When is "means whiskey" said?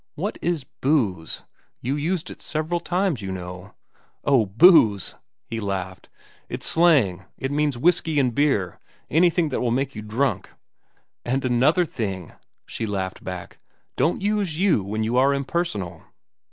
7.51-8.17